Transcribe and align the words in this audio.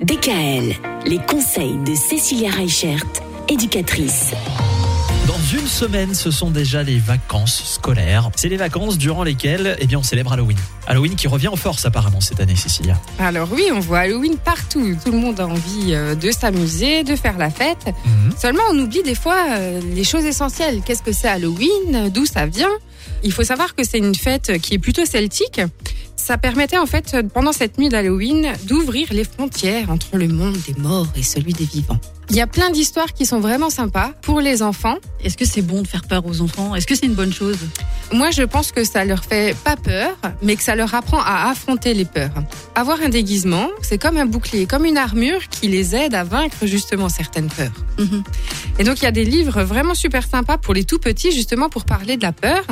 DKL, 0.00 0.74
les 1.06 1.18
conseils 1.26 1.76
de 1.84 1.94
Cécilia 1.94 2.50
Reichert, 2.50 3.04
éducatrice. 3.48 4.32
Dans 5.26 5.58
une 5.58 5.66
semaine, 5.66 6.14
ce 6.14 6.30
sont 6.30 6.50
déjà 6.50 6.82
les 6.82 6.98
vacances 6.98 7.74
scolaires. 7.74 8.30
C'est 8.36 8.48
les 8.48 8.56
vacances 8.56 8.96
durant 8.96 9.24
lesquelles 9.24 9.76
eh 9.80 9.86
bien, 9.86 9.98
on 9.98 10.02
célèbre 10.02 10.32
Halloween. 10.32 10.56
Halloween 10.86 11.16
qui 11.16 11.26
revient 11.28 11.48
en 11.48 11.56
force 11.56 11.84
apparemment 11.84 12.20
cette 12.20 12.40
année, 12.40 12.56
Cécilia. 12.56 13.00
Alors 13.18 13.48
oui, 13.52 13.64
on 13.72 13.80
voit 13.80 14.00
Halloween 14.00 14.36
partout. 14.36 14.96
Tout 15.04 15.12
le 15.12 15.18
monde 15.18 15.40
a 15.40 15.46
envie 15.46 15.94
euh, 15.94 16.14
de 16.14 16.30
s'amuser, 16.30 17.02
de 17.02 17.16
faire 17.16 17.36
la 17.38 17.50
fête. 17.50 17.86
Mhm. 17.86 18.34
Seulement, 18.38 18.62
on 18.70 18.78
oublie 18.78 19.02
des 19.02 19.14
fois 19.16 19.46
euh, 19.50 19.80
les 19.94 20.04
choses 20.04 20.24
essentielles. 20.24 20.80
Qu'est-ce 20.84 21.02
que 21.02 21.12
c'est 21.12 21.28
Halloween? 21.28 22.10
D'où 22.14 22.24
ça 22.24 22.46
vient? 22.46 22.72
Il 23.24 23.32
faut 23.32 23.44
savoir 23.44 23.74
que 23.74 23.82
c'est 23.84 23.98
une 23.98 24.14
fête 24.14 24.58
qui 24.60 24.74
est 24.74 24.78
plutôt 24.78 25.04
celtique. 25.04 25.60
Ça 26.16 26.38
permettait 26.38 26.78
en 26.78 26.86
fait, 26.86 27.16
pendant 27.32 27.52
cette 27.52 27.78
nuit 27.78 27.88
d'Halloween, 27.88 28.52
d'ouvrir 28.64 29.12
les 29.12 29.24
frontières 29.24 29.90
entre 29.90 30.16
le 30.16 30.28
monde 30.28 30.56
des 30.66 30.74
morts 30.80 31.06
et 31.14 31.22
celui 31.22 31.52
des 31.52 31.64
vivants. 31.64 32.00
Il 32.28 32.34
y 32.34 32.40
a 32.40 32.48
plein 32.48 32.70
d'histoires 32.70 33.12
qui 33.12 33.24
sont 33.24 33.38
vraiment 33.38 33.70
sympas 33.70 34.10
pour 34.22 34.40
les 34.40 34.60
enfants. 34.60 34.96
Est-ce 35.22 35.36
que 35.36 35.44
c'est 35.44 35.62
bon 35.62 35.82
de 35.82 35.86
faire 35.86 36.02
peur 36.02 36.26
aux 36.26 36.40
enfants? 36.40 36.74
Est-ce 36.74 36.86
que 36.86 36.96
c'est 36.96 37.06
une 37.06 37.14
bonne 37.14 37.32
chose? 37.32 37.58
Moi, 38.12 38.32
je 38.32 38.42
pense 38.42 38.72
que 38.72 38.82
ça 38.82 39.04
leur 39.04 39.24
fait 39.24 39.56
pas 39.62 39.76
peur, 39.76 40.16
mais 40.42 40.56
que 40.56 40.62
ça 40.64 40.74
leur 40.74 40.92
apprend 40.94 41.20
à 41.20 41.48
affronter 41.50 41.94
les 41.94 42.04
peurs. 42.04 42.32
Avoir 42.74 43.00
un 43.00 43.10
déguisement, 43.10 43.68
c'est 43.80 43.98
comme 43.98 44.16
un 44.16 44.26
bouclier, 44.26 44.66
comme 44.66 44.84
une 44.84 44.98
armure 44.98 45.48
qui 45.48 45.68
les 45.68 45.94
aide 45.94 46.14
à 46.14 46.24
vaincre 46.24 46.56
justement 46.66 47.08
certaines 47.08 47.48
peurs. 47.48 47.84
Mhm. 47.98 48.24
Et 48.80 48.84
donc, 48.84 49.00
il 49.00 49.04
y 49.04 49.08
a 49.08 49.12
des 49.12 49.24
livres 49.24 49.62
vraiment 49.62 49.94
super 49.94 50.26
sympas 50.26 50.58
pour 50.58 50.74
les 50.74 50.82
tout 50.82 50.98
petits, 50.98 51.30
justement 51.30 51.68
pour 51.68 51.84
parler 51.84 52.16
de 52.16 52.22
la 52.22 52.32
peur. 52.32 52.64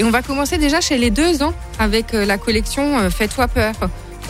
Et 0.00 0.02
on 0.02 0.10
va 0.10 0.22
commencer 0.22 0.56
déjà 0.56 0.80
chez 0.80 0.96
les 0.96 1.10
deux 1.10 1.42
ans 1.42 1.52
avec 1.78 2.14
euh, 2.14 2.24
la 2.24 2.38
collection 2.38 2.98
euh, 2.98 3.10
Fais-toi 3.10 3.48
peur. 3.48 3.74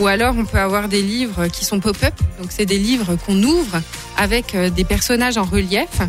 Ou 0.01 0.07
alors, 0.07 0.35
on 0.37 0.43
peut 0.43 0.57
avoir 0.57 0.89
des 0.89 1.01
livres 1.01 1.47
qui 1.47 1.63
sont 1.63 1.79
pop-up. 1.79 2.13
Donc, 2.41 2.51
c'est 2.51 2.65
des 2.65 2.77
livres 2.77 3.15
qu'on 3.25 3.41
ouvre 3.41 3.79
avec 4.17 4.53
euh, 4.53 4.69
des 4.69 4.83
personnages 4.83 5.37
en 5.37 5.45
relief 5.45 6.01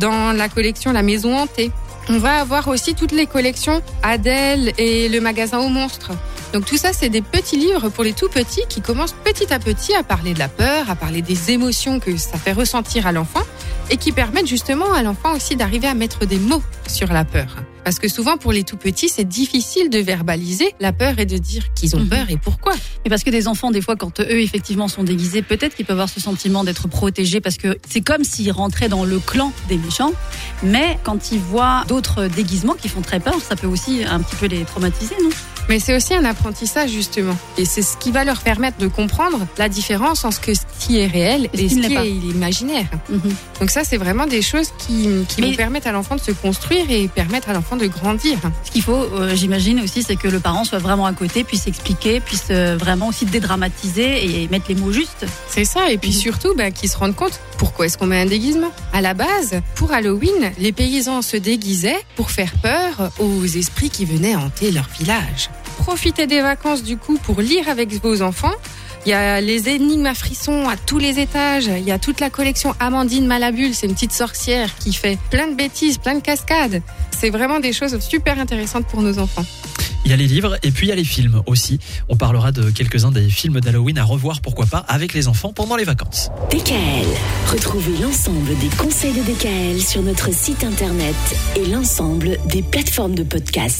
dans 0.00 0.32
la 0.32 0.50
collection 0.50 0.92
La 0.92 1.02
Maison 1.02 1.34
Hantée. 1.34 1.70
On 2.10 2.18
va 2.18 2.40
avoir 2.40 2.68
aussi 2.68 2.94
toutes 2.94 3.12
les 3.12 3.24
collections 3.24 3.80
Adèle 4.02 4.74
et 4.76 5.08
le 5.08 5.18
magasin 5.22 5.60
aux 5.60 5.70
monstres. 5.70 6.12
Donc 6.52 6.66
tout 6.66 6.76
ça, 6.76 6.92
c'est 6.92 7.08
des 7.08 7.22
petits 7.22 7.56
livres 7.56 7.88
pour 7.88 8.04
les 8.04 8.12
tout 8.12 8.28
petits 8.28 8.62
qui 8.68 8.80
commencent 8.80 9.16
petit 9.24 9.52
à 9.52 9.58
petit 9.58 9.94
à 9.94 10.02
parler 10.02 10.34
de 10.34 10.38
la 10.38 10.48
peur, 10.48 10.90
à 10.90 10.94
parler 10.94 11.22
des 11.22 11.50
émotions 11.50 12.00
que 12.00 12.16
ça 12.16 12.38
fait 12.38 12.52
ressentir 12.52 13.06
à 13.06 13.12
l'enfant 13.12 13.42
et 13.90 13.96
qui 13.96 14.12
permettent 14.12 14.46
justement 14.48 14.92
à 14.92 15.02
l'enfant 15.02 15.34
aussi 15.34 15.56
d'arriver 15.56 15.86
à 15.88 15.94
mettre 15.94 16.26
des 16.26 16.38
mots 16.38 16.62
sur 16.88 17.12
la 17.12 17.24
peur. 17.24 17.56
Parce 17.84 18.00
que 18.00 18.08
souvent 18.08 18.36
pour 18.36 18.50
les 18.52 18.64
tout 18.64 18.76
petits, 18.76 19.08
c'est 19.08 19.22
difficile 19.28 19.90
de 19.90 19.98
verbaliser 20.00 20.74
la 20.80 20.92
peur 20.92 21.20
et 21.20 21.24
de 21.24 21.38
dire 21.38 21.72
qu'ils 21.74 21.94
ont 21.94 22.00
Mhm. 22.00 22.08
peur 22.08 22.26
et 22.30 22.36
pourquoi. 22.36 22.72
Et 23.04 23.08
parce 23.08 23.22
que 23.22 23.30
des 23.30 23.46
enfants, 23.46 23.70
des 23.70 23.80
fois, 23.80 23.94
quand 23.94 24.18
eux 24.18 24.40
effectivement 24.40 24.88
sont 24.88 25.04
déguisés, 25.04 25.40
peut-être 25.42 25.76
qu'ils 25.76 25.86
peuvent 25.86 25.94
avoir 25.94 26.08
ce 26.08 26.18
sentiment 26.18 26.64
d'être 26.64 26.88
protégés 26.88 27.40
parce 27.40 27.58
que 27.58 27.78
c'est 27.88 28.00
comme 28.00 28.24
s'ils 28.24 28.50
rentraient 28.50 28.88
dans 28.88 29.04
le 29.04 29.20
clan 29.20 29.52
des 29.68 29.76
méchants. 29.78 30.12
Mais 30.64 30.98
quand 31.04 31.30
ils 31.30 31.38
voient 31.38 31.84
d'autres 31.86 32.26
déguisements 32.26 32.74
qui 32.74 32.88
font 32.88 33.02
très 33.02 33.20
peur, 33.20 33.36
ça 33.40 33.54
peut 33.54 33.68
aussi 33.68 34.02
un 34.04 34.18
petit 34.20 34.34
peu 34.34 34.46
les 34.46 34.64
traumatiser, 34.64 35.14
non? 35.22 35.30
Mais 35.68 35.78
c'est 35.80 35.96
aussi 35.96 36.14
un 36.14 36.24
apprentissage 36.24 36.90
justement. 36.90 37.36
Et 37.58 37.64
c'est 37.64 37.82
ce 37.82 37.96
qui 37.96 38.10
va 38.12 38.24
leur 38.24 38.40
permettre 38.40 38.78
de 38.78 38.86
comprendre 38.88 39.46
la 39.58 39.68
différence 39.68 40.24
entre 40.24 40.40
ce 40.54 40.60
qui 40.86 40.98
est 41.00 41.06
réel 41.06 41.48
Et 41.52 41.64
et 41.64 41.66
qui 41.68 41.74
ce 41.82 41.86
qui 41.88 41.94
est 41.94 42.10
imaginaire. 42.10 42.86
Mhm. 43.08 43.20
Donc 43.60 43.70
ça, 43.70 43.82
c'est 43.84 43.96
vraiment 43.96 44.26
des 44.26 44.42
choses 44.42 44.68
qui, 44.78 45.08
qui 45.28 45.40
Mais- 45.40 45.48
vont 45.50 45.56
permettre 45.56 45.86
à 45.88 45.92
l'enfant 45.92 46.14
de 46.16 46.20
se 46.20 46.30
construire 46.30 46.84
et 46.90 47.08
permettre 47.08 47.48
à 47.48 47.52
l'enfant 47.54 47.76
de 47.76 47.86
grandir. 47.86 48.38
Ce 48.64 48.70
qu'il 48.70 48.82
faut, 48.82 48.92
euh, 48.94 49.34
j'imagine 49.34 49.80
aussi, 49.80 50.02
c'est 50.02 50.16
que 50.16 50.28
le 50.28 50.38
parent 50.40 50.64
soit 50.64 50.78
vraiment 50.78 51.06
à 51.06 51.12
côté, 51.12 51.42
puisse 51.44 51.66
expliquer, 51.66 52.20
puisse 52.20 52.48
euh, 52.50 52.76
vraiment 52.78 53.08
aussi 53.08 53.24
dédramatiser 53.26 54.42
et 54.42 54.48
mettre 54.48 54.66
les 54.68 54.74
mots 54.74 54.92
justes. 54.92 55.26
C'est 55.48 55.64
ça, 55.64 55.90
et 55.90 55.98
puis 55.98 56.10
Mhm. 56.10 56.16
surtout 56.16 56.54
bah, 56.54 56.70
qu'ils 56.70 56.90
se 56.90 56.96
rendent 56.96 57.16
compte 57.16 57.40
pourquoi 57.58 57.86
est-ce 57.86 57.96
qu'on 57.98 58.06
met 58.06 58.20
un 58.20 58.26
déguisement. 58.26 58.70
À 58.92 59.00
la 59.00 59.14
base, 59.14 59.60
pour 59.74 59.92
Halloween, 59.92 60.52
les 60.58 60.72
paysans 60.72 61.22
se 61.22 61.36
déguisaient 61.36 62.00
pour 62.16 62.30
faire 62.30 62.52
peur 62.62 63.10
aux 63.18 63.44
esprits 63.44 63.90
qui 63.90 64.04
venaient 64.04 64.34
hanter 64.36 64.70
leur 64.70 64.88
village. 64.98 65.50
Profitez 65.78 66.26
des 66.26 66.40
vacances 66.40 66.82
du 66.82 66.96
coup 66.96 67.18
pour 67.22 67.40
lire 67.40 67.68
avec 67.68 67.92
vos 68.02 68.22
enfants. 68.22 68.52
Il 69.06 69.10
y 69.10 69.12
a 69.12 69.40
les 69.40 69.68
énigmes 69.68 70.06
à 70.06 70.14
frissons 70.14 70.68
à 70.68 70.76
tous 70.76 70.98
les 70.98 71.20
étages. 71.20 71.66
Il 71.66 71.84
y 71.84 71.92
a 71.92 71.98
toute 72.00 72.18
la 72.18 72.28
collection 72.28 72.74
Amandine 72.80 73.24
Malabule, 73.24 73.72
c'est 73.72 73.86
une 73.86 73.94
petite 73.94 74.10
sorcière 74.10 74.76
qui 74.78 74.92
fait 74.92 75.16
plein 75.30 75.46
de 75.46 75.54
bêtises, 75.54 75.98
plein 75.98 76.16
de 76.16 76.20
cascades. 76.20 76.82
C'est 77.16 77.30
vraiment 77.30 77.60
des 77.60 77.72
choses 77.72 77.96
super 78.00 78.40
intéressantes 78.40 78.88
pour 78.88 79.02
nos 79.02 79.20
enfants. 79.20 79.44
Il 80.04 80.10
y 80.10 80.12
a 80.12 80.16
les 80.16 80.26
livres 80.26 80.56
et 80.62 80.70
puis 80.70 80.86
il 80.86 80.90
y 80.90 80.92
a 80.92 80.96
les 80.96 81.04
films 81.04 81.42
aussi. 81.46 81.80
On 82.08 82.16
parlera 82.16 82.52
de 82.52 82.70
quelques-uns 82.70 83.10
des 83.10 83.28
films 83.28 83.60
d'Halloween 83.60 83.98
à 83.98 84.04
revoir, 84.04 84.40
pourquoi 84.40 84.66
pas, 84.66 84.78
avec 84.86 85.14
les 85.14 85.26
enfants 85.26 85.52
pendant 85.52 85.74
les 85.74 85.82
vacances. 85.82 86.30
DKL, 86.50 87.06
retrouvez 87.52 87.96
l'ensemble 88.00 88.56
des 88.58 88.68
conseils 88.76 89.14
de 89.14 89.22
DKL 89.22 89.80
sur 89.80 90.02
notre 90.02 90.32
site 90.32 90.62
internet 90.62 91.16
et 91.56 91.66
l'ensemble 91.66 92.38
des 92.46 92.62
plateformes 92.62 93.16
de 93.16 93.24
podcast. 93.24 93.74